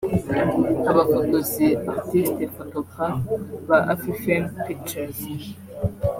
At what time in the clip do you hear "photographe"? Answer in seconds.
2.57-3.29